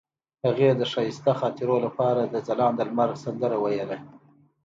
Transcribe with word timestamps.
هغې 0.45 0.69
د 0.75 0.81
ښایسته 0.91 1.31
خاطرو 1.41 1.75
لپاره 1.85 2.21
د 2.23 2.35
ځلانده 2.47 2.83
لمر 2.89 3.09
سندره 3.23 3.57
ویله. 3.63 3.97